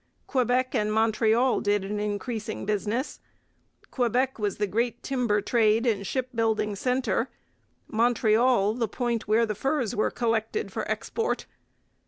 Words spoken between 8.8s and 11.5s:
point where furs were collected for export.